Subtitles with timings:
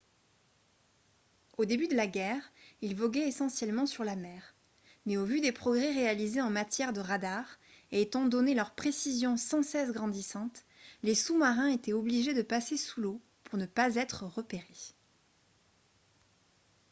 [1.59, 2.41] au début de la guerre
[2.81, 4.55] ils voguaient essentiellement sur la mer
[5.05, 7.59] mais au vu des progrès réalisés en matière de radars
[7.91, 10.63] et étant donné leur précision sans cesse grandissante
[11.03, 14.95] les sous-marins étaient obligé de passer sous l'eau pour ne pas être repérés